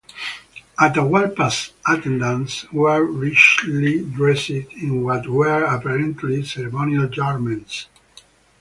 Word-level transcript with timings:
Atahualpa's 0.79 1.73
attendants 1.85 2.65
were 2.73 3.05
richly 3.05 4.03
dressed 4.03 4.49
in 4.49 5.03
what 5.03 5.27
were 5.27 5.63
apparently 5.63 6.43
ceremonial 6.43 7.07
garments. 7.07 7.85